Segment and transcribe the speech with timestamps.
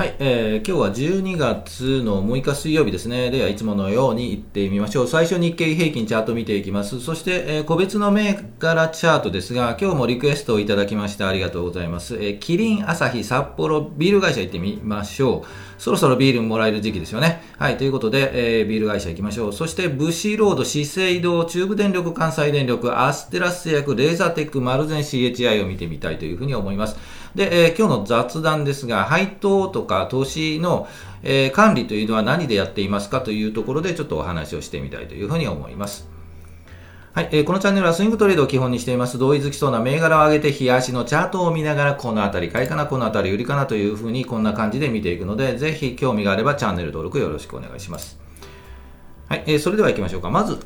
[0.00, 3.30] はい、えー、今日は12月の6日水曜日ですね。
[3.30, 5.06] では、いつものように行ってみましょう。
[5.06, 7.02] 最初日経平均チャート見ていきます。
[7.02, 12.14] そして、えー、個別の銘柄チャートですが、今日もリクエストをいただきましてありがとうございます。
[12.14, 15.48] えー、キリン、アサヒ、札幌、ビール会社行ってみましょう。
[15.76, 17.42] そろそろビールもらえる時期ですよね。
[17.58, 19.52] はい、ということで、えー、ビール会社行きましょう。
[19.52, 26.96] そして、ブシロード、資生堂、中部電力、関西電力、アステラス製薬、レーザーテック、マルゼン CHI を見てみたいというふうに思います。
[27.34, 30.88] で、えー、今日の雑談ですが、配当とか投資の、
[31.22, 36.08] えー、管理というのは何でやっていますかというところでちょっとお話をしてみたいというふうに思います。
[37.12, 39.18] はい、えー、このチャンネルはスイングトレードを基本にしています。
[39.18, 48.20] 同意づきそうな銘柄を上げて、冷やしのチャートを見ながら、このあたり買いかな、このあたり売りかなというふうに、こんな感じで見ていくので、ぜひ興味があればチャンネル登録よろしくお願いします。
[49.28, 50.30] はい、えー、それでは行きましょうか。
[50.30, 50.60] まず、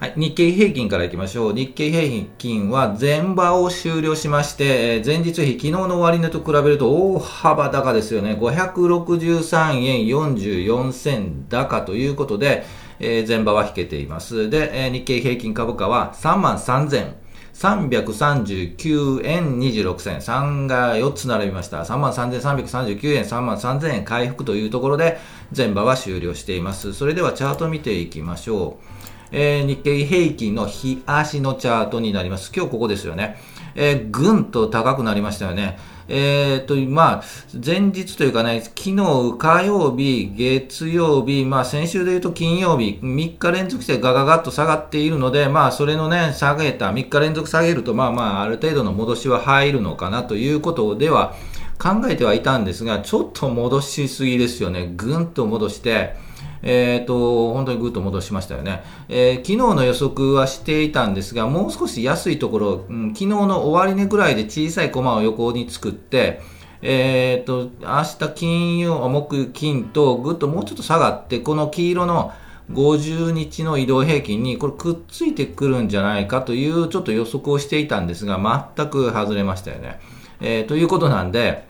[0.00, 1.54] はい、日経平均からいきましょう。
[1.54, 8.32] 日経平均は前場を終了しまして、前日比、昨日の終値と比べると大幅高ですよね。
[8.32, 12.64] 563円44銭高ということで、
[12.98, 14.48] えー、前場は引けています。
[14.48, 17.12] で、えー、日経平均株価は3万3000
[17.52, 20.16] 339円26銭。
[20.16, 21.82] 3が4つ並びました。
[21.82, 25.18] 33,339円、3万3000円回復というところで、
[25.54, 26.94] 前場は終了しています。
[26.94, 28.99] それではチャート見ていきましょう。
[29.32, 32.52] えー、日経平均の日足のチャートになります。
[32.54, 33.36] 今日ここですよね。
[33.74, 35.78] えー、ぐんと高くなりましたよね。
[36.12, 37.24] えー、と、まあ、
[37.64, 38.96] 前日というかね、昨日
[39.38, 51.36] 火曜日、月曜日、まあ先週で言うと金曜日、3日連続してガガガッと下がっているので、まあそれのね、下げた、3日連続下げると、まあまあある程度の戻しは入るのかなということでは
[51.78, 54.92] 考えてはいたんですが、ちょっと戻しすぎですよね。
[54.96, 56.16] ぐんと戻して、
[56.62, 58.82] えっ、ー、と、本当にぐっと戻しましたよね。
[59.08, 66.40] えー、昨日の予測はしていたんですが、もう少し安いところ、うん、昨日の終値ぐらいで小さいコマを横に作って、
[66.82, 72.32] えっ、ー、と、明日金曜、木金とぐっともうちょっと下がって、この黄色の
[72.72, 78.38] 50日の移動平均にこれくっついてくるんじゃないかというちょっと予測をしていたんですが、
[78.76, 80.00] 全く外れましたよね。
[80.40, 81.69] えー、ということなんで、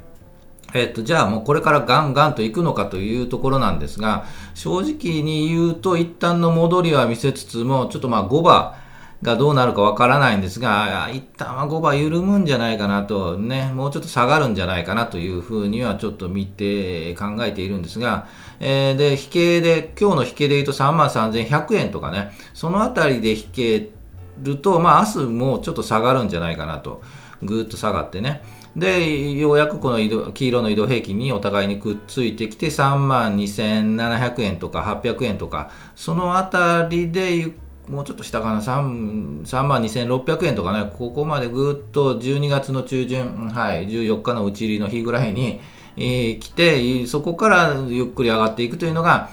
[0.75, 8.75] えっと、じゃあもうこれからガンガンと行くのかというところなんですが、正直に言うと一旦の戻りは見せつつも、ちょっとまあ5番
[9.23, 18.29] がどうなるかわからないんですが、一旦は5番緩むんじゃないかなと、ね、もうちょっと下がるんじゃないかなというふうにはちょっと見て考えているんですが、
[18.61, 23.91] えー、で、引けで、今日の引けで言うと33,100円とかね、そのあたりで引け
[24.43, 27.03] ると、まあ明日もちょっと下がるんじゃないかなと、
[27.43, 28.43] ぐーっと下がってね。
[28.77, 37.53] で、ようやくこの移動黄色の移動平均にお互いにくっついてきて、3万2700円とか800円とか、そのあたりで、
[37.89, 45.61] もうちょっと下かな、3, 3万2600円とかね、ここまでぐっと12月の中旬、はい、14日の打ち入りの日ぐらいに、
[45.97, 49.31] えー、来て、そこからゆっくり上がっていくというのが、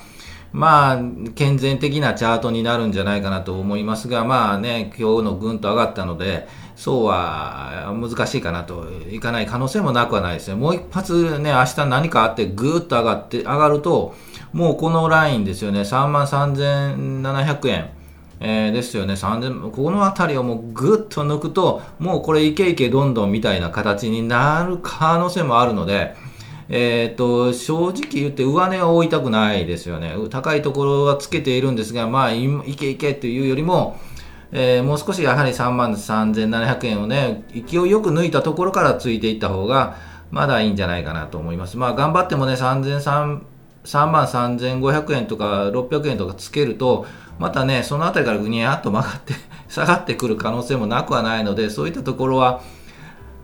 [0.53, 0.99] まあ、
[1.35, 10.55] 健全的なチャートになるんじゃないかなと思いますが、まあね、今日のぐんと上がったので、そうは難しいかなと、いかない可能性もなくはないですね。
[10.55, 14.15] もう一発ね、明日何かあってぐーっと上がって、上がると、
[14.53, 17.89] もうこのラインですよね、3万3700円。
[18.39, 26.13] えー、ですよね、3000この辺りをもうぐっと抜くと、もうこれいけいけどんどんみたいな形になる可能性もあるので、
[26.69, 30.13] えっ、ー、と、正直言って上値は追いたくないですよね。
[30.29, 33.99] 高いところはつけているんですが、まあ、いけいけというよりも、
[34.51, 39.97] えー、もう少しやはり3万3700円をね、勢いよく抜いたところからついていった方が、
[40.31, 41.77] まだいいんじゃないかなと思います。
[41.77, 43.41] まあ、頑張ってもね、3
[43.87, 47.05] 3万3500円とか600円とかつけると、
[47.39, 49.33] またね、そのあたりからぐにゃっと曲がって
[49.69, 52.61] 下がってくる可能性もなくはないので、そういったところは、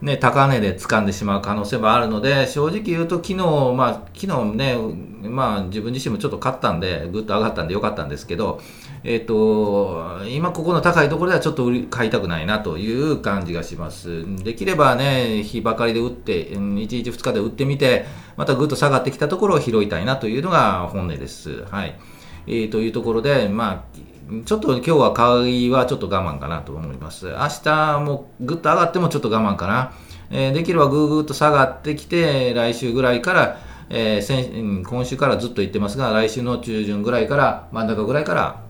[0.02, 3.36] ね、高値で掴んでしまう可能性もあるので、正直言うと、昨日、
[3.74, 4.78] まあ、昨日ね、
[5.22, 8.60] まあ、自分自身もちょっと勝ったんで、ぐっと上がったんでよかったんですけど、
[9.04, 14.24] えっ、ー、と、今ここの高いところではちょっと売り買いたくないなという感じがします。
[14.44, 18.06] できればね、日ばかりで売って、1日2日で売ってみて、
[18.38, 21.66] またぐっと下がってきたところを拾いたいなというのが本音です。
[21.66, 22.00] はい。
[22.48, 27.28] えー、というところで、まあ、ちょっと今日は買いはちょっと我慢かなと思います。
[27.28, 29.94] 明日もぐっと上がってもちょっと我慢かな。
[30.32, 38.62] えー、できればぐーぐーっと下がってきて、来週ぐらいから、えー、先今週からずっと言ってますが、来週の中旬ぐらいから、真ん中ぐらいから、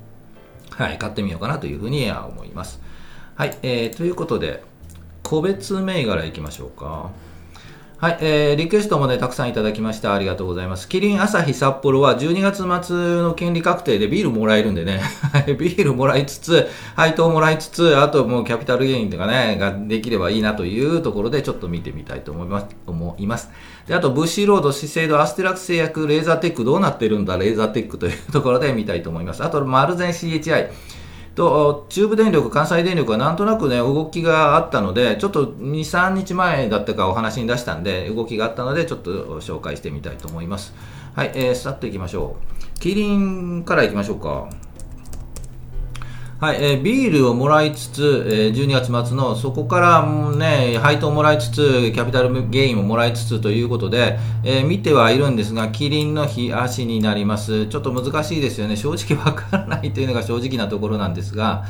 [0.75, 2.81] はい、買ってみようかなというふうには思います。
[3.35, 4.63] はい、えー、ということで、
[5.21, 7.11] 個別銘柄いきましょうか。
[8.03, 10.13] はい、えー、リクエストもね、たくさんいただきました。
[10.13, 10.89] ありがとうございます。
[10.89, 14.99] キリン朝日札幌は12月末の権利確定でビールもらえるんでね、
[15.57, 16.67] ビールもらいつつ、
[16.97, 22.75] 配当もらいつつ、あともうキャピタルゲインとかね、ができればいいなというところでちょっと見てみたいと思います。
[22.87, 23.49] 思います。
[23.87, 29.41] で、あと、ブッシーロード、資生堂、アステラク製薬、レーザーテックどうなってるんだ、レーザーテックというところで見たいと思います。
[29.45, 30.67] あと、マルゼン CHI。
[31.35, 40.73] と中部電力、関西電力はなんとなくね、動きがあったので、ちょっと2、3日前だったかお話に出したんで、動きがあったので、ちょっと紹介してみたいと思います。
[41.15, 42.37] はい、えー、去っといきましょ
[42.75, 42.79] う。
[42.79, 44.49] キリンからいきましょうか。
[46.43, 57.67] はい、えー、ビールをもらいつつ、えー、12月末の、そこからね、配当もらいつつ、キャピタルゲインももらいつつということで、えー、見てはいるんですが、キリンの日足になります。
[57.67, 58.75] ちょっと難しいですよね。
[58.75, 61.63] 正直わからないというのが正直なところなんですが、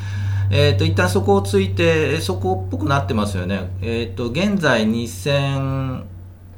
[0.50, 3.70] えっ、ー、と、一旦そこをついて、そこっぽくなってますよね。
[3.84, 6.02] えっ、ー、と、現在2000、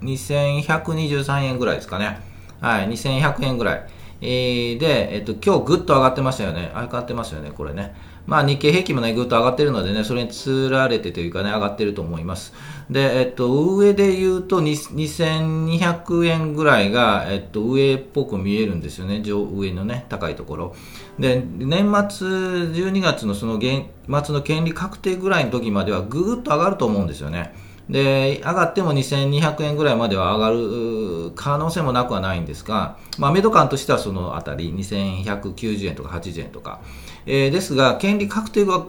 [0.04, 2.22] 2123円ぐらいですかね。
[2.62, 3.86] はい、2100円ぐらい。
[4.22, 6.72] えー、で、えっと、今日ぐっと上がってましたよね。
[6.74, 7.96] あ上がってますよね、これね。
[8.28, 12.54] まあ、日経平均もね、ぐっと上がってるのでね、それにつられてというかね、上がってると思います。
[12.90, 20.76] で、えっと、上で言うと、2200円ぐらいが、えっと、上っぽく見えるんですよね、上、上のね、高いところ。
[21.20, 27.54] で、年末、12月のその、末の権利確定ぐらいの時までは、ぐーっと上がると思うんですよね。
[27.90, 36.82] で、上がっても2200円ぐらいまでは上がる可能性もなくはないんですが、まあ、メド感としてはそのあたり、2190円とか80円とか。
[37.26, 38.86] えー、ですが、権利確定が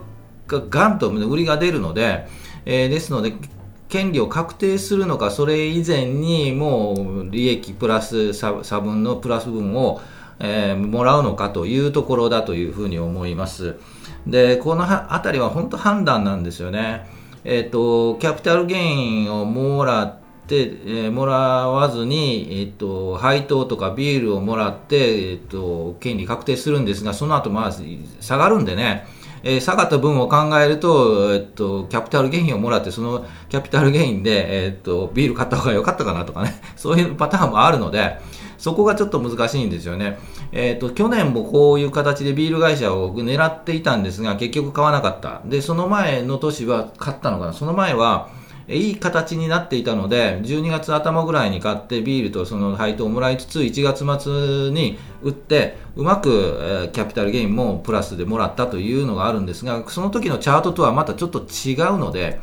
[0.49, 2.27] ガンと売りが出るので、
[2.65, 3.35] えー、ですので、
[3.89, 10.01] 権利を確定するのか、それ以前にもう利益プラス差分のプラス分を、
[10.39, 13.77] えー、もらうのかというところだというふうに思います。
[14.27, 17.07] で、このあたりは本当判断なんですよね。
[17.49, 20.17] えっ、ー、と、キャピタルゲインをもらっ
[20.49, 21.35] て、えー、もら
[21.69, 27.73] わずに、えっ、と、配当とかビールをもらって、えっ、と、権利確定するんですが、その後、まあ、
[28.21, 29.07] 下がるんでね、
[29.49, 38.19] えー、下がった分を考えると、えっと、キャピタルゲインをもらって、そのキャピタルゲインで、えっと、ビール買った方が良かったかなとかね、 そういうパターンもあるので、
[38.59, 40.19] そこがちょっと難しいんですよね。
[40.51, 45.43] えっ、ー、と、去年もこういう形でビール会社を狙っていたんですが、結局買わなかった。
[45.45, 47.53] で、その前の年は買ったのかな。
[47.53, 48.31] その前は、
[48.69, 62.41] いい形になっていたので、12月頭ぐらいに買ってビールとその配当をもらいつつ、1月末に売って、うまく、キャピタルゲインもプラスでもらったというのがあるんですが、その時のチャートとはまたちょっと違うので、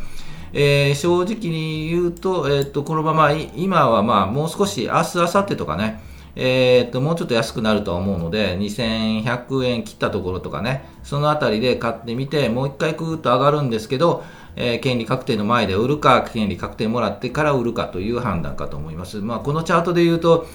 [0.53, 5.99] えー、正直に言うと、えっ、と、このまま、今はまあ、もう少し、明日、明後日とかね、
[6.35, 14.23] えっ、と、もうちょっと安くなるとは思うので、2100円切ったところとかね、そのあたりで買ってみて、もう一回くーっと上がるんですけど、
[14.55, 19.19] えー、権利確定の前で売るか、権利確定もらってから売るかという判断かと思います。
[19.19, 20.47] まあ、このチャートで言うと、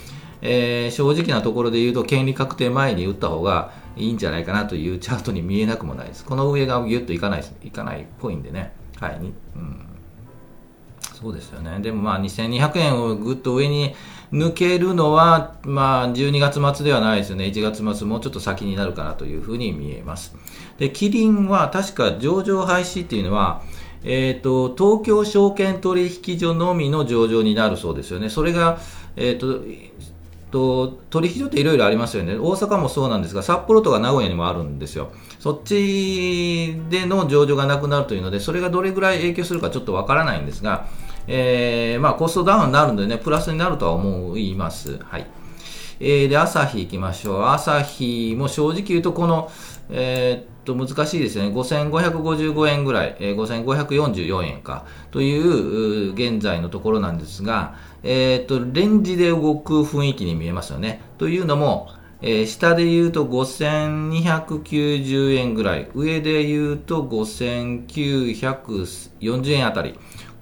[0.42, 6.24] えー、正直なところで言うと、権利確定前に打った方がいいんじゃないかなというチャートに見えなくもないです。
[6.24, 8.72] この上がギュッといかない、いかないっぽいんでね。
[9.00, 9.18] はい。
[9.56, 9.88] うん
[11.20, 11.80] そうですよね。
[11.80, 13.94] でもまあ2200円をぐっと上に
[14.32, 17.44] 抜けるのは、まあ12月末ではないですよね。
[17.46, 20.34] 1月末もうちょっと先になるかなというふうに見えます。
[20.78, 23.62] で、キリンは確か上場廃止っていうのは、
[24.04, 28.28] えっ、ー、と、東京証券取引所のみの上場になるそうですよね。
[28.28, 28.78] それが、
[29.16, 29.60] えっ、ー、と、
[30.50, 35.10] と取引所っていろいろありますよね、大阪もそうなんですが、札幌とか名古屋にもあるんですよ、
[35.40, 40.86] そっちでの上場がなくなるというので、それがどれぐらい影響するかちょっとわからないんですが、
[41.28, 44.98] えー、まあ、コストダウンになるのでね、プラスになるとは思います。
[45.04, 45.26] はい。
[46.00, 47.42] えー、で、朝日行きましょう。
[47.44, 49.50] 朝日も正直言うと、この、
[49.90, 51.48] えー、っと、難しいですね。
[51.48, 61.02] 5555円ぐらい、えー、5544円か、という、現在のところなんですが、えー、っと、レンジで動く雰囲気に見えますよね。
[61.18, 69.96] というのも、えー、下で言うと5290円ぐらい、上で言うと5940円あたり。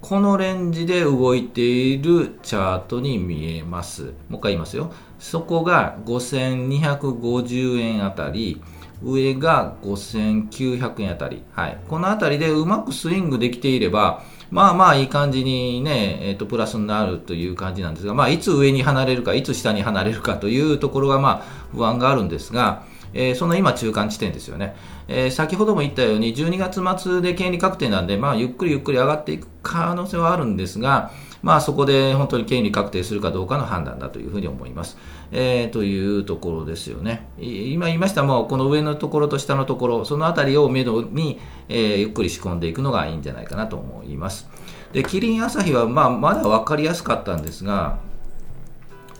[0.09, 4.05] このレンジで動いているチャートに見えます。
[4.29, 4.93] もう一回言いますよ。
[5.19, 8.63] そこが5250円あたり、
[9.03, 11.43] 上が5900円あたり。
[11.51, 11.79] はい。
[11.89, 14.23] このあたりでうまくスイングできていれば、
[14.53, 22.85] まあまあいい感じにね、えっ、ー、と、プラスになるという感じなんですが、まあいつ上に離れるか、いつ下に離れるかというところがまあ不安があるんですが、
[23.17, 24.77] えー、その今中間地点ですよね、
[25.09, 31.11] えー、先ほども言ったように12月末で権利確定なんで、まあ、ゆっくりゆっくり上がっていく可能性はあるんですが、
[31.43, 34.99] まあ、そこで本当に権利確定するかどうかの判断だというふうに思います。
[35.33, 37.29] えー、というところですよね。
[37.39, 44.49] 今言いましたもうこの上のところと下のところ、そのあたりをめどに、えー、ゆっくり仕込んでいくのがいいんじゃないかなと思います。
[44.93, 47.99] で、キリン朝日は、まあ、まだ分かりやすかったんですが、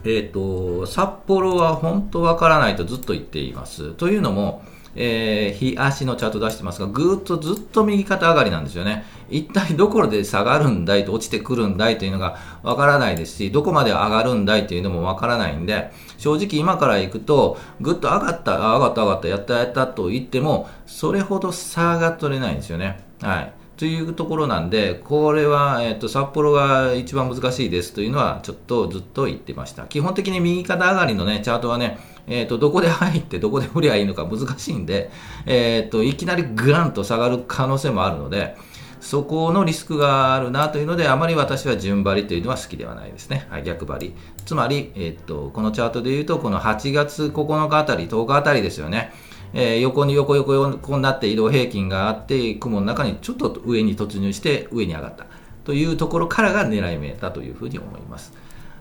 [0.09, 3.91] えーと、札幌は本当分からないとずっと言っています。
[3.95, 4.63] というのも、
[4.95, 9.05] えー、日足のチャート出してますが、ぐーっとずっと右肩上がりなんですよね。
[9.29, 11.05] 一体どこで下がるんだい？
[11.05, 23.01] と落ちてくるんだいというのがわからないですし、どこまで上がるんだいというのもわからないんで、正直今から行くと、ぐっと上がった、上がった上がった、やったやったと言っても、それほど差が取れないんですよね。
[23.21, 23.53] はい。
[23.77, 29.85] というところなんで、これは、えっ、と、札幌が一番難しいですというのは、ちょっとずっと言ってました。
[29.85, 35.11] 基本的に右肩上がりのね、チャートはね、えっ、と、どこで入ってどこで振りゃいいのか難しいんで、
[35.45, 38.57] えっ、と、いきなりグランと下がる可能性もあるので、
[39.01, 43.47] そこのリスクがあるなというので、あまり私は順張りというのは好きではないですね。
[43.51, 44.15] はい、逆張り。
[44.47, 49.13] つまり、えっ、と、このチャートで言うと、この8月9日あたり、10日あたりですよね。
[49.59, 55.25] えー、横に横横横になって移動平均があって雲の中にちょっと上に突入して上に上がった
[55.65, 58.35] というところからが狙い目だというふうに思います。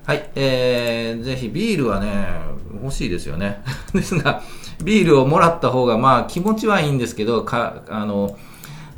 [0.05, 2.27] はい、えー、ぜひビールはね、
[2.83, 3.63] 欲しいですよね。
[3.93, 4.43] ですが、
[4.83, 8.37] ビールをもらった方が、まあ気持ちはいいんですけど、か、あの、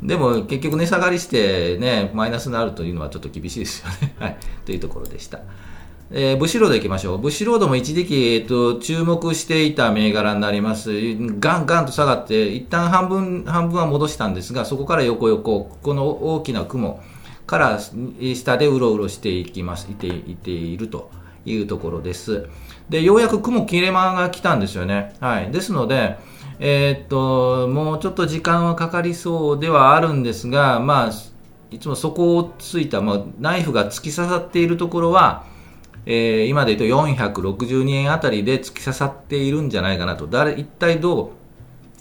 [0.02, 4.14] でも結局値下がりしてね、マイナスになるというのはちょっと厳しいですよね。
[4.20, 5.38] はい、というところでした。
[6.10, 7.18] えー、ブシロード行きましょう。
[7.18, 10.90] ブシロードも一時期、えっ、と、注目していた銘柄になります。
[11.38, 17.02] ガンガンと下がって、一旦半分、半分は戻したんですが、そこから横横、この大きな雲
[17.46, 17.78] から
[18.34, 21.10] 下でうろうろしていきます、いていていると
[21.44, 22.48] いうところです。
[22.88, 25.14] で、ようやく雲切れ間が来たんですよね。
[25.20, 25.50] はい。
[25.50, 26.16] ですので、
[26.58, 31.12] えー、っと、もうちょっと時間はかかりそうではあるんですが、まあ、
[31.70, 35.44] いつもそこをついた、まあ、ナイフが突き刺さっているところは、
[36.10, 40.26] えー、今で言うと462円あたりで突き刺さっているんじゃないかなと。
[40.26, 41.34] 誰、一体ど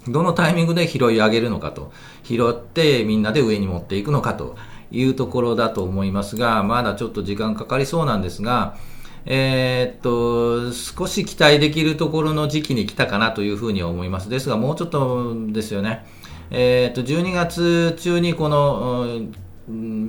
[0.07, 1.91] う、どのタイミングで拾い上げるのかと。
[2.23, 4.55] 拾ってみんなで上に持っていくのかと
[4.91, 8.77] いうところだと思いますが、まだちょっと時間かかりそうなんですが、
[9.25, 14.29] えー、っと、少し期待できるところの時期に来たかなというふうに思います。
[14.29, 16.05] ですが、もうちょっとですよね。
[16.49, 19.19] えー、っと、12月中にこの、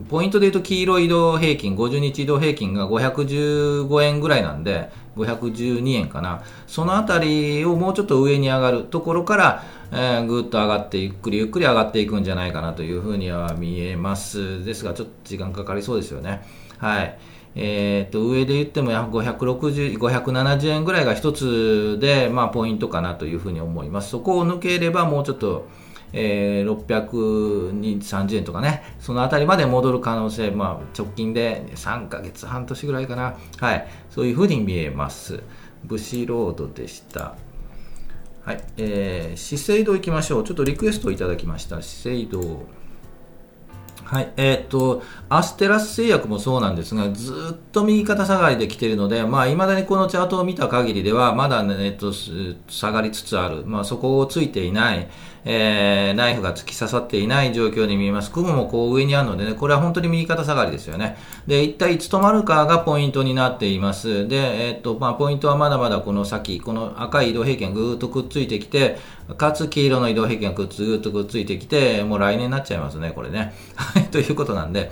[0.09, 6.43] ポイントで言うと黄色移動平均、50日移動平均が515円ぐらいなんで、512円かな。
[6.69, 14.65] そのあたりをもうちょっと上に上がるところから、えー、ぐっと上がって、ゆっくりゆっくり上がっていくんじゃないかなというふうには見えます。
[14.65, 16.43] ですが、ちょっと時間かかりそうですよね。
[16.79, 17.19] はい。
[17.57, 24.11] えー、と上で言っても560 570円ぐらいが一つで、まあ、ポイントかなというふうに思います。
[24.11, 25.67] そこを抜ければもうちょっと
[26.13, 35.43] えー、630円とかね、そのあたりまで戻る可能性、まあ、直近で3ヶ月、半年ぐらいかな、はい、そういうふうに見えます。
[35.85, 37.37] ブシロードでした。
[38.45, 40.45] はい、えー、資生堂行きましょう。
[40.45, 41.83] ちょっとリクエストをいただきました。
[41.83, 42.67] 資生堂。
[44.09, 53.67] はい、えー、っと、アステラス製薬もそうなんですが、ずっと右肩下がりで来ているので、まあ、未だにこのチャートを見た限りでは、まだね、えっと、下がりつつある。
[53.67, 55.09] まあ、そこをついていない。
[55.45, 58.31] えー、ナイフが突き刺さっていない状況に見えます。
[58.31, 61.17] 雲もこう上にあるのでね、これは本当に右肩下がりですよね。
[61.47, 64.29] で、一体いつ止まるかがポイントになっています。
[64.29, 68.99] で、えー、っと、まあ、ポイントはまだまだこの先、この赤い移動平均ぐーっとくっついてきて、
[69.37, 73.55] かつ黄色の移動平均がぐっとくっついてきて、もう来年になっちゃいますね、これね。
[73.77, 74.91] はい、ということなんで、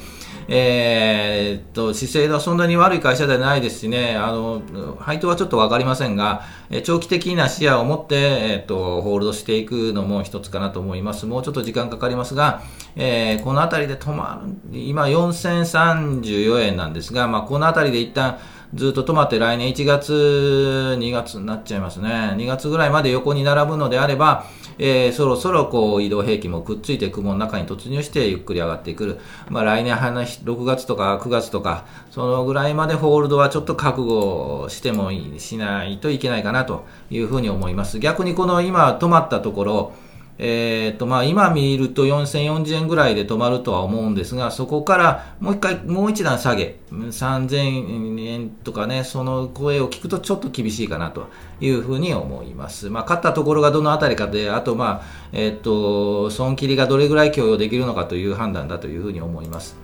[0.49, 4.63] えー、っと、姿勢はそんなに悪い会社ではないですしね、あの、
[5.01, 6.43] 配当はちょっとわかりませんが、
[6.85, 11.27] 長期的な視野を持って、えー、っと、ホールドしていくのも一つかなと思います。
[11.27, 12.63] もうちょっと時間かかりますが、
[12.95, 18.39] えー、このあたりで止まる、今4034円なんですが、まあ、このあたりで一旦、
[18.75, 22.35] ずっと止まって来年1月、2月になっちゃいますね。
[22.37, 24.45] 2月ぐらいまで横に並ぶのであれば、
[24.79, 29.19] えー、そろそろこう移動平均もくっついて雲の中に突入してゆっくり上がってくる。
[29.49, 37.99] まあ来年6月とか9月とか、そのぐらいまでホールドはちょっと覚悟してもいい、しないといけないかなというふうに思います。
[37.99, 39.93] 逆にこの今止まったところ、
[40.39, 51.29] えーとまあ、今見ると4040円ぐらいで止まるとは思うんですが、そこからもう一回、もう一段下げ、3000円とかね、その声を聞くとちょっと厳しいかなと
[51.61, 52.91] いうふうに思います。
[52.91, 59.77] まあ、勝ったところがどのあたりかで、あと、まあ、えっ、ー、と、損切りがどれぐらい許容できるのかという判断だというふうに思います。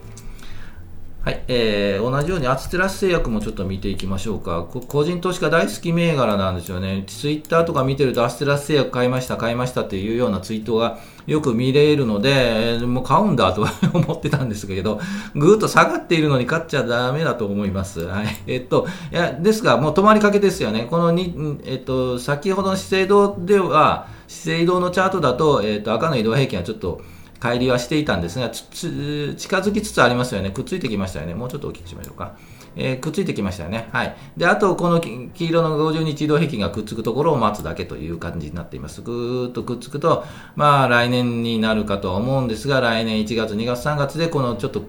[1.25, 4.64] はい、えー、同じようにアツテラス製薬もちょっと見ていきましょうか。
[4.64, 7.05] 個人投資家大好き銘柄なんですよね。
[7.07, 10.99] ツイッターとか見てるとアステラス製薬買いました、買いましたっていうようなツイートが
[11.29, 15.00] よく見れるので、もう買うんだと思ってたんですけど、
[15.37, 18.00] ぐーっと下がっているのに買っちゃダメだと思います。
[18.00, 18.26] はい。
[18.49, 20.88] えっと、いや、ですが、もう止まりかけですよね。
[20.91, 27.00] このに、えっと、先ほどの資生堂では、資生堂のチャートだと、えっと、赤の移動平均はちょっと、
[27.42, 30.50] 帰りはしていたんですが、近づきつつありますよね。
[30.50, 31.34] くっついてきましたよね。
[31.34, 32.37] もうちょっとお聞きしましょうか。
[32.76, 33.88] えー、くっついてきましたよね。
[33.92, 34.16] はい。
[34.37, 39.02] で、あと、この黄色の50日移動平均がくっつくところを待つだけという感じになっています。
[39.02, 44.84] ぐーっとくっつくと、まあ、来年になるかとは思うんですが、来年1月、2月、3月で、このちょっと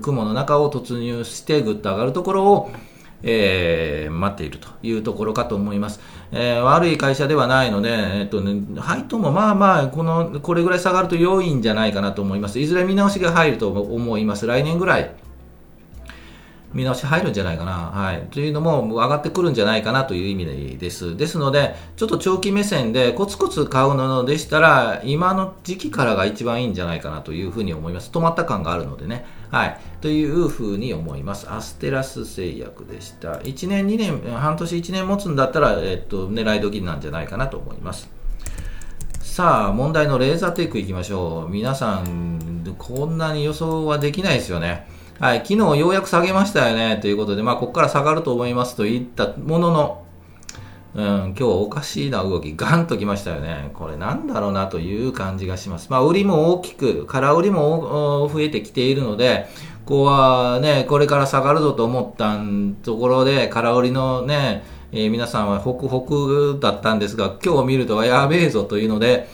[0.00, 2.70] 雲の中を突入して、ぐっと上がるところを、
[3.22, 6.00] えー、待っているというところかと思います。
[6.34, 12.58] えー、悪い会社ではないので、えっとね、配当もまあまあ、この、これぐらい下がると良いんじゃないかなと思います。
[12.58, 14.46] いずれ見直しが入ると思います。
[14.46, 15.14] 来年ぐらい。
[16.74, 17.72] 見直し入るんじゃないかな。
[17.72, 18.26] はい。
[18.30, 21.16] というのも上がってくるんじゃないかなという意味です。
[21.16, 28.10] ですので、ちょっと長期目線でコツコツ買うのでしたら、今の時期からが一番いいんじゃないかなというふうに思います。
[28.12, 29.26] 止まった感があるのでね。
[29.50, 29.78] はい。
[30.00, 31.46] というふうに思います。
[31.50, 33.34] アステラス製薬でした。
[33.34, 38.10] 1年、2年、半年、1年持つんだったら、えっと、狙い時なんじゃないかなと思います。
[39.20, 41.50] さあ、問題のレーザーテイクいきましょう。
[41.50, 44.86] 皆さん、こんなに予想はできないですよね。
[45.20, 50.04] はい、昨日ようやく下げましたよね、ということで、まあ、ここから下がると思いますと言ったものの、
[50.94, 53.70] うん、今日おかしいな動き、ガンときましたよね。
[53.74, 55.88] これなんだろうなという感じがします。
[55.90, 59.46] まあ、売りも大きく、空売りも増えてきているので、
[59.84, 62.38] ここはね、これから下がるぞと思った
[62.82, 69.28] ところで、空売りのね、えー、皆さんはホクホクだったんですが、今日見るとやべえぞというので、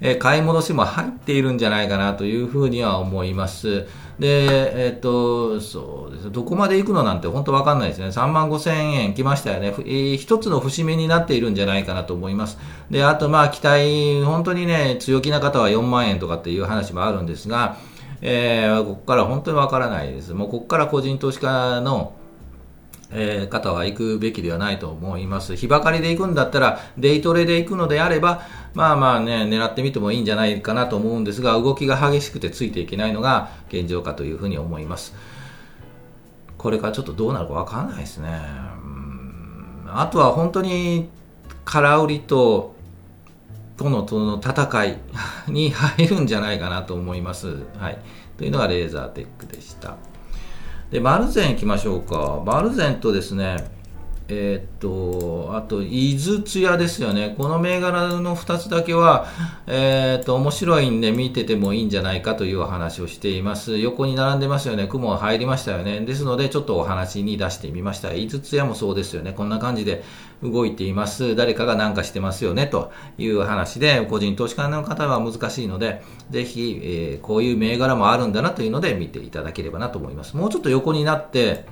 [0.00, 3.86] えー、買い戻しも入っているんじゃないかなというふうには思います。
[4.22, 6.30] で、えっ、と、そうです。
[6.30, 8.06] どこまで行くのなんて本当わかんないですね。
[8.06, 9.74] 3万5千円来ましたよね。
[9.78, 12.56] えー、一つの節目になっているんじゃないかなと思います。
[12.88, 17.78] で、あとまあ期待、本当にね、強気な方は4万円とかっていう話もあるんですが、
[18.20, 20.32] えー、ここから本当にわからないです。
[20.34, 22.12] もうここから個人投資家の
[23.12, 25.54] えー、方は行くべきではないと思います。
[25.56, 28.42] 日ばかりで行くんだったら、デイトレで行くのであれば、
[28.74, 35.14] まあまあね、狙ってみてもいいんじゃないかなと思うんですが、動きが激しくてついていけないのが現状かというふうに思います。
[36.56, 38.40] これからちょっとどうなるかわからないですね。
[39.88, 41.10] あとは本当に
[41.64, 42.74] 空売りと、
[43.76, 44.98] とのとの戦い
[45.48, 47.64] に入るんじゃないかなと思います。
[47.78, 47.98] はい。
[48.38, 49.96] というのがレーザーテックでした。
[50.92, 52.42] で、マルゼン行きましょうか。
[52.44, 53.56] マルゼンとですね、
[54.34, 57.34] え、っと、あと、井筒屋ですよね。
[57.36, 59.26] この銘柄の2つだけは、
[59.66, 63.78] えー、っと、面白いんで見ててもいいんじゃないかというお話をしています。
[63.78, 64.86] 横に並んでますよね。
[64.86, 66.00] 雲が入りましたよね。
[66.00, 68.14] ですので、ちょっとお話に出してみました。
[68.14, 69.32] 井筒屋もそうですよね。
[69.32, 70.02] こんな感じで
[70.42, 71.36] 動いています。
[71.36, 72.66] 誰かが何かしてますよね。
[72.66, 80.36] という話で、個人投資家の方は難しいので、ぜひ、えー、こういう銘柄もあるんだなというので見ていただければなと思います。
[80.36, 81.66] もうちょっと横になって、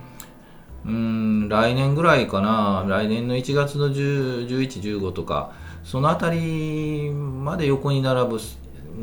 [0.86, 5.52] うん、来年ぐらいかな、来年の1月の10 11、15とか、
[5.84, 8.38] そのあたりまで横に並ぶ、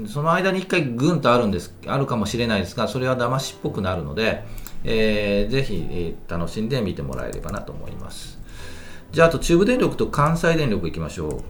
[0.08, 4.44] その間に1回ぐんとあるんです、あるかもしれないですが、それは騙しっぽくなるので、
[4.84, 8.40] えー、ぜひ、えー、楽しんで見てもらえればなと思います。
[9.12, 11.42] じゃあ、あと中部電力と関西電力いきましょう。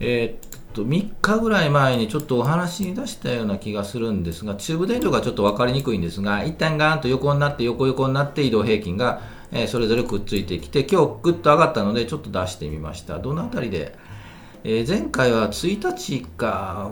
[0.00, 9.20] えー、っと、3日ぐらい前にちょっとお話に出したような気がするんですが、中部電力はちょっと分かりにくいんですが、一旦ガーンと横になって、横横になって移動平均が
[9.52, 13.18] えー、それぞれくっついてきて、今日ぐっと上がったので、ちょっと出してみました。
[13.18, 13.96] どのあたりで、
[14.64, 16.90] えー、前回は1日か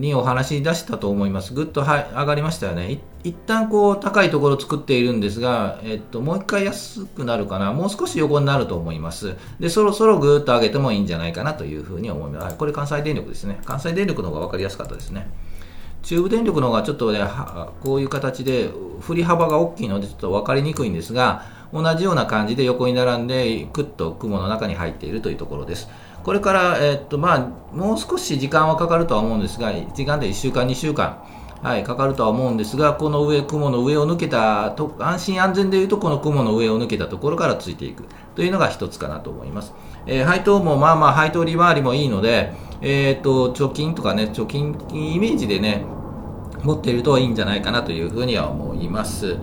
[0.00, 1.52] にお話し出したと思います。
[1.54, 3.00] ぐっとは上がりましたよね。
[3.22, 7.72] 一旦こう高いところを作っているんですが、えっと、もう一回安くなるかな。
[7.72, 9.36] もう少し横になると思います。
[9.60, 12.56] で、そろそろぐっと上げてもいいんじゃないかなというふうに思います。
[12.56, 13.60] これ関西電力ですね。
[13.64, 15.30] 関西電力の方が分かりやすかったですね。
[16.02, 17.20] 中部電力の方がちょっとね、
[17.82, 25.88] こういう形で振り幅が大きいのでちょっと分かりにくいんですが、同じような感じで横に並んで、くっと雲の中に入っているというところです。
[26.24, 31.22] これから、え、っと、まあ、もう少し時間はかかるとは思うんですが、時間で1週間、2週間、
[31.62, 39.72] はい、かかるとは思うんですが、この上、雲の上を抜けたと、安心安全でいうと、この雲の上を抜けたところからついていくというのが一つかなと思います。
[40.06, 45.84] えー、配当もまあまあ配当利回りもいいので、えー、と、貯金とかね、貯金イメージでね、
[46.62, 49.36] 持っているといいんじゃないかなというふうには思います。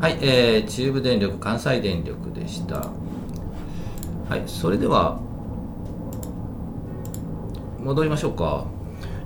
[0.00, 2.88] はい、えー、中部電力、関西電力でした。
[4.28, 5.20] はい、それでは、
[7.80, 8.79] 戻りましょうか。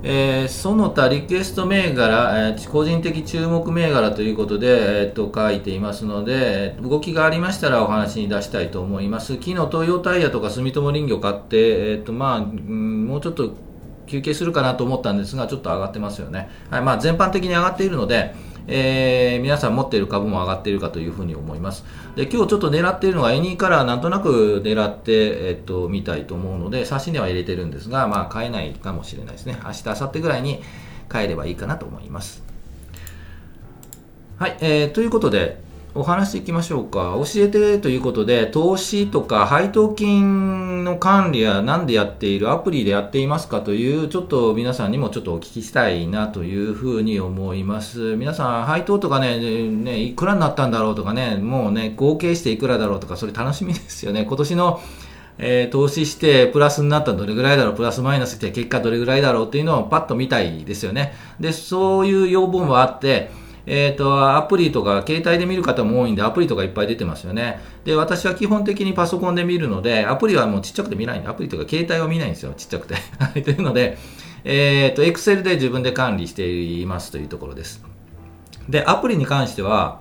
[0.07, 9.37] えー、その他リクエスト銘柄、えー、個人的注目銘柄ということで、えー、と書いていますので、動きがありましたらお話に出したいと思います。
[9.37, 13.55] 昨日、東洋タイヤとか住友林業買って、えーとまあ、んもうちょっと
[14.07, 16.51] 休憩するかなと思ったんですが、ちょっと上がってますよね。
[16.69, 18.35] はいまあ、全般的に上がっているので、
[18.67, 21.85] えー、皆さん持っている株も上がっているかというふうに思います。
[22.17, 29.59] で、今日ちょっと狙っているのがエニーカラーなんとなく狙って、えっと、見たいと思うので、差し値は入れてるんですが、まあ、買えないかもしれないですね。
[29.65, 30.63] 明日、明後日ぐらいに
[31.09, 32.43] 買えればいいかなと思います。
[34.39, 35.63] はい、えー、ということで、
[35.97, 37.15] お話していきましょうか。
[37.19, 43.61] 教えてということで、投資とか配当金の管理は何でやっている、アプリでやっていますか？
[43.61, 48.17] という、ちょっと皆さんにもちょっとお聞きしたいなというふうに思います。
[48.17, 54.25] 皆さん、配当とかね、ね、いくらになったんだろうとかね、もうね、合計していくらだろうとか、それ楽しみですよね。
[54.25, 54.81] 今年の
[55.37, 59.47] えー、投資してプラスになったらどれぐらいだろう、プラスマイナスして結果どれぐらいだろう？
[59.49, 61.13] っていうのをパッと見たいですよね。
[61.41, 63.33] で、そういう要望もあって、
[63.67, 67.61] えっ、ー、と、アプリとか、携帯で見る方も多いんで、アプリとかいっぱい出てますよね。
[67.85, 72.97] で、私は基本的にパソコンで見るので、アプリはもうちっちゃくて見ないんで、アプリとか携帯は見ないんですよ、ちっちゃくて。
[73.43, 73.97] というので、
[74.45, 77.83] えっ、ー、と、Excel で自分で管理していますというところです。
[78.69, 80.01] で、アプリに関しては、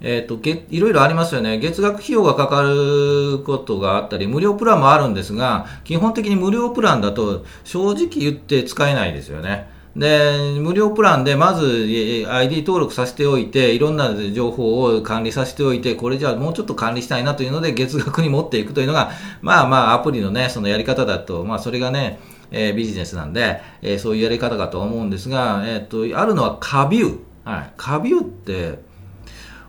[0.00, 1.58] えっ、ー、と、げ、いろいろありますよね。
[1.58, 9.68] 月額費用がかかることがあったり、無料プランもあるんですが、基本的に無料プランだと、正直言って使えないですよね。
[9.96, 22.20] で、無料プランでまず ID 登録させておいて、いろんな情報を管理させておいて、これじゃあもうちょっと管理したいなというので、月額に持っていくというのが、まあまあアプリのね、そのやり方だと、まあそれがね、
[22.50, 27.18] えー、ビジネスなんで、えー、そういうやり方かと思うんですが、えー、っと、あるのはカビュー。
[27.44, 27.72] はい。
[27.76, 28.78] カビューって、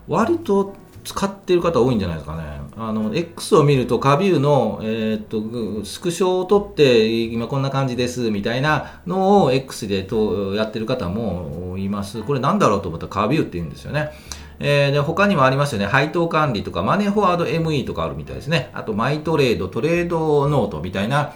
[0.07, 2.43] 割と使ってる方多いんじゃないですかね。
[2.77, 12.21] あの、X を見ると、カビューの、えー、っと、スクショを撮って、今こんな感じです、みたいなのを X でとやってる方もいます。
[12.23, 14.11] これなんだろうと思ったらカビューって言うんですよね。
[14.59, 15.85] えー、で他にもありますよね。
[15.85, 18.69] 配当管理とか、マネーフォワード ME とかあるみたいですね。
[18.73, 21.33] あと、マイトレード、トレードノートみたいな、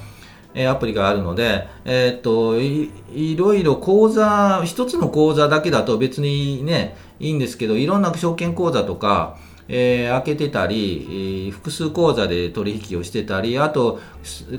[0.55, 13.99] えアプリがあるので、えー、っとい、いろいろ口座、一つの口座だけだと別にね、いいんですけど、いろんな証券口座とか、えー、開けてたり、えー、複数口座で取引をしてたり、あと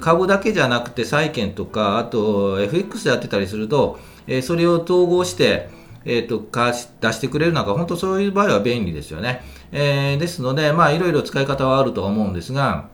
[0.01, 5.69] 株だけじゃなくて債券とか、あと FX でやってたりすると、えー、それを統合して、
[6.05, 6.39] えーと、
[6.73, 9.43] し出してくれるなんか、本当そういう場合は便利ですよね。
[9.73, 12.89] えー、ですので、まあ、いろいろ使い方はあるとは思うんですが、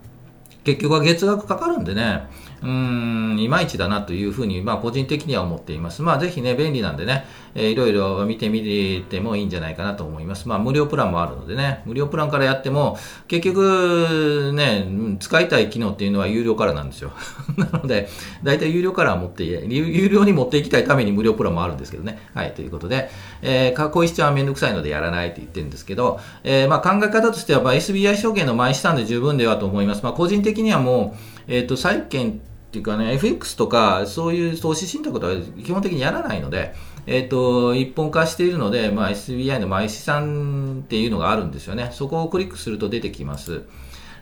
[0.65, 2.29] 結局は月額かかるんでね、
[2.63, 6.03] うん、いまいちだなというふうに、まあ、個人的には思っています。
[6.03, 10.47] まあ、ぜひね、便利なんでね、えー、いろいろ見てみてもいいんじゃないかなと思います。
[10.47, 17.13] まあ、無料プランもあるのでね、無料プランからやっても、結局、ね、使いたい機能っていうのは有料からなんですよ。
[17.57, 18.09] なので、
[18.43, 22.19] 大体有料から持って、有料に持っていきたいために無料プランもあるんですけどね。
[22.35, 30.03] はい、ということで、えー、こういう必要はめんどくさいのでやらないって言ってるんですけど、えー、まあ、考え方としては、まあ、SBI 証券の前資産で十分ではと思います。
[30.03, 31.17] まあ、個人的にはも
[31.49, 36.73] う、えっ、ー、と、債券っていうかね、FX とか、そういう投資信託とは基本的にやらないので、
[37.05, 41.91] えっ、ー、と、一本化しているので、まあ、SBI の毎資産っていうのがあるんですよね。
[41.93, 43.63] そこをクリックすると出てきます。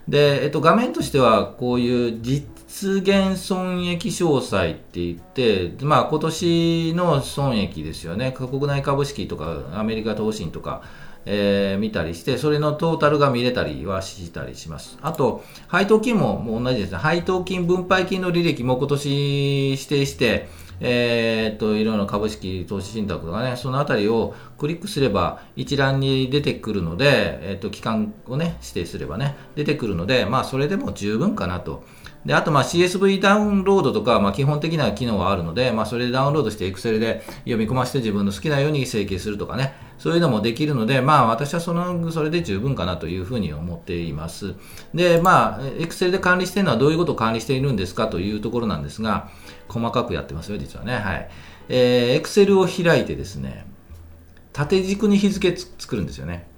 [0.08, 2.46] で、えっ、ー、と、画面としては、こういう実
[3.02, 8.32] 現損益詳細って言って、まあ、今年の損益ですよね。
[8.32, 10.80] 国内株式とか、アメリカ投信とか、
[11.26, 14.98] えー、見たりして、それのトータルが見れたりはしたりします。
[15.02, 16.98] あと、配当金ももう同じですね。
[16.98, 20.48] 配当金、分配金の履歴も今年指定して、
[20.80, 31.84] えー、っと、いろいろ株式、投資信託とかね、そのあたりをクリックすれば一覧に出てくるので、えー、っと、期間をね、指定すればね、出てくるので、まあ、それでも十分かなと。
[32.24, 44.54] で、あと、まあ CSV ダウンロードとか、まあ、基本的な機能はあるので、まあ、それでダウンロードして Excel で読み込ませて自分の好きなように整形するとかね、そういうのもできるので、まあ、私はその、それで十分かなというふうに思っています。
[44.94, 49.30] で、まあ、Excel で管理しているのはどういうことを管理しているんですかというところなんですが、
[49.68, 50.94] 細かくやってますよ、実はね。
[50.94, 51.28] はい。
[51.68, 53.66] えー、Excel を開いてですね、
[54.52, 56.48] 縦軸に日付作るんですよね。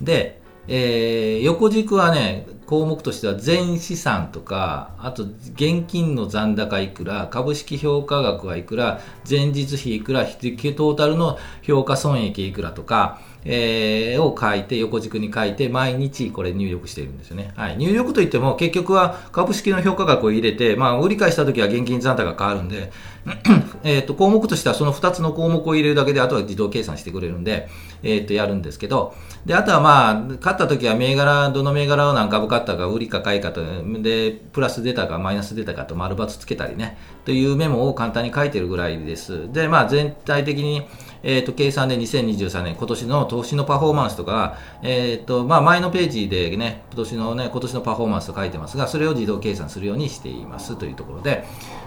[0.00, 0.39] で、
[0.72, 17.52] えー、横軸はね、項目としては全資産とか、あと現金の残高いくら、株式評価額はいくら、前日比いくら、トータルの評価損益いくらとか、えー、を書いて、横軸に書いて、毎日これ入力しているんですよね。
[17.56, 17.76] はい。
[17.76, 22.92] 入力といっても、結局は株式の評価額を入れて、まあ、売り買いした時は現金残高が変わるんで、
[23.84, 27.68] えっと、項目としてはその2つの項目を入れるだけで、あとは自動計算してくれるんで、
[28.02, 33.62] えっ、ー、と、やるんですけど、で、あとはまあ、買った時は銘柄、どの銘柄を何株買ったか、売りか買いかと、
[34.02, 39.52] で、プラス出たか、マイナス出たかと、丸×つけたりね、というメモを簡単に書いてるぐらいです。
[39.52, 40.86] で、まあ、全体的に、
[41.22, 51.44] えっ、ー、と、計算で2023年、今年の投資のパフォーマンスとか、えっ、ー、と、まあ、前のページでね、今年のね、今年のパフォーマンスと書いてますが、それを自動計算するようにしていますというところで、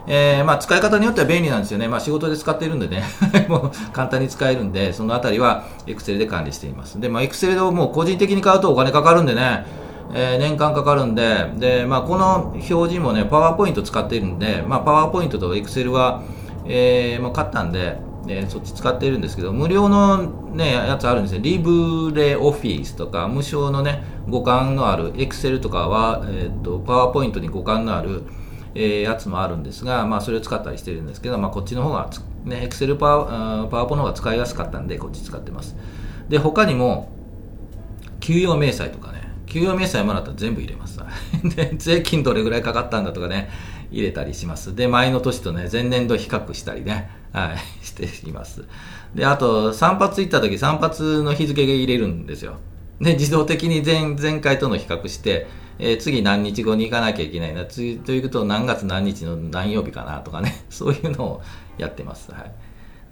[0.08, 1.88] えー、まあ、使い方によっては便利なんですよね。
[1.88, 3.04] まあ、仕事で使っているんでね、
[3.50, 7.00] もう簡単に使えるんで、そのあたりは Excel で管理しています。
[7.00, 9.65] で、まあ、Excel をもう個人的に買うとお金かかるんでね、
[10.13, 16.22] えー、年間かかるんで、で、まあ、この表示もね、パワーポイント使っているんで、まあ、パワーポイントと Excel は、
[16.65, 21.42] えー、もう買ったんで、でそっち使ってるんですけど、無料の、ね、やつあるんですよ。
[21.42, 28.24] リブレオフィスとか、無償のね、互換のある、エクセルとかは、えっ、ー、と、パワーポイントに互換のある、
[28.76, 32.10] えー、やつもあるんですが、まあ、それを使ったりしてるんですけど、まあ、こっちの方が、
[32.46, 35.76] ね、エクセルパワーパワーポの方が使いやすかったんで、こっち使ってます。
[36.30, 37.12] で、他にも、
[38.22, 40.92] 給与明細とかね、給与明細もらったら全部入れます。
[41.56, 43.49] で、税金どれぐらいかかったんだとかね、
[43.91, 44.76] 入れたりします。
[44.76, 48.63] で、前の年とね、前年度比較したりね、はい、 しています。
[49.15, 52.56] で、あと、散髪行った時、散髪の日付が入れるんですよ。
[52.99, 55.47] で、自動的に前前回との比較して、
[55.80, 61.41] えー、次何日後に行かなきゃいけないな、次ということ何月何日の何曜日かなとかね、 そういうのを
[61.78, 62.32] やってます。
[62.32, 62.52] はい。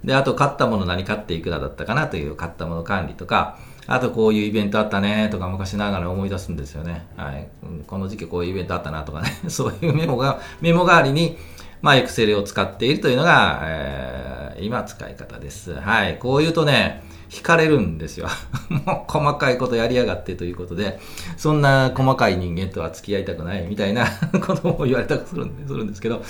[0.06, 7.06] で、あと、買ったもの何買っていくらだったかなという買ったもの管理とか、あとこういうイベントあったねとか昔ながら思い出すんですよね。
[7.16, 7.48] はい。
[7.86, 11.36] この時期こういうイベントあったなとかね、 そういうメモが、メモ代わりに、
[11.80, 15.74] まあ、エクセルを使っているというのが、えー、今使い方です。
[15.74, 16.18] はい。
[16.18, 18.28] こう言うとね、惹かれるんですよ。
[18.68, 21.00] もう細かいことやりやがってということで、
[21.36, 24.06] そんな細かい人間とは付き合いたくないみたいな
[24.46, 26.22] ことを言われたくするんするんですけど、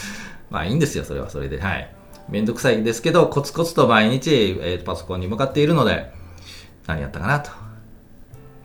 [0.49, 1.61] まあいいんですよ、それはそれで。
[1.61, 1.93] はい。
[2.29, 6.13] めんどくさいんですけど、コツコツと毎日、えー、パソコンに向かっているので、
[6.87, 7.51] 何やったかなと。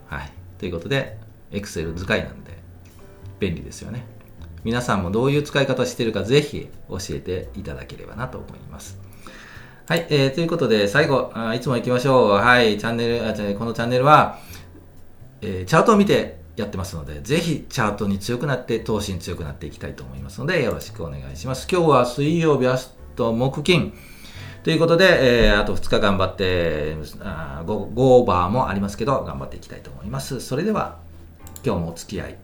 [0.07, 0.31] はい。
[0.57, 1.17] ということで、
[1.51, 2.57] Excel 使いなんで、
[3.39, 4.05] 便利ですよね。
[4.63, 8.97] 皆さんもどういう使い方してるかぜひ教えていただければなと思います。
[9.87, 12.31] はい、えー、ということで最後あ、いつも行きましょう。
[12.31, 14.39] はい、チャンネル、あこのチャンネルは、
[15.41, 21.67] えー、チャートを見てやってますので、ぜひチャートに強くなって、投資に強くなっていきたいと思いますので、よろしくお願いします。
[21.71, 23.93] 今日は水曜日、明日、木金。
[24.67, 30.41] ということで、えー、あと2日頑張って、あ 5, 5オーバーもありますけど、頑張っていきたいと思います。
[30.41, 30.97] それでは、
[31.63, 32.37] 今日もお付き合い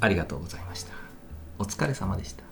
[0.00, 0.94] ありがとうございました。
[1.58, 2.45] お疲れ様でした。